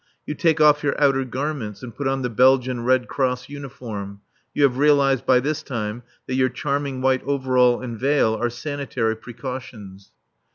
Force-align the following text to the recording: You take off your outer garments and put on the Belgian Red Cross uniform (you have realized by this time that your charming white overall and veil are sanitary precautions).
You 0.25 0.33
take 0.33 0.59
off 0.59 0.81
your 0.81 0.99
outer 0.99 1.23
garments 1.23 1.83
and 1.83 1.95
put 1.95 2.07
on 2.07 2.23
the 2.23 2.29
Belgian 2.31 2.83
Red 2.83 3.07
Cross 3.07 3.49
uniform 3.49 4.21
(you 4.51 4.63
have 4.63 4.79
realized 4.79 5.27
by 5.27 5.39
this 5.39 5.61
time 5.61 6.01
that 6.25 6.33
your 6.33 6.49
charming 6.49 7.01
white 7.01 7.21
overall 7.23 7.81
and 7.81 7.99
veil 7.99 8.33
are 8.33 8.49
sanitary 8.49 9.15
precautions). 9.15 10.09